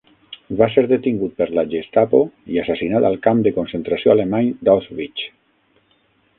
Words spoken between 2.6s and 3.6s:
assassinat al camp de